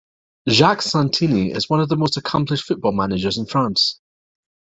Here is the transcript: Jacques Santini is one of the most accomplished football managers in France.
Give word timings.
Jacques 0.49 0.81
Santini 0.81 1.51
is 1.51 1.69
one 1.69 1.79
of 1.79 1.87
the 1.87 1.95
most 1.95 2.17
accomplished 2.17 2.63
football 2.63 2.91
managers 2.91 3.37
in 3.37 3.45
France. 3.45 3.99